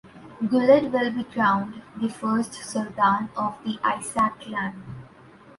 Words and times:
Guled 0.49 0.91
would 0.93 1.13
be 1.15 1.23
crowned 1.25 1.83
the 1.97 2.09
first 2.09 2.55
Sultan 2.55 3.29
of 3.37 3.53
the 3.63 3.77
Isaaq 3.83 4.39
clan. 4.39 4.81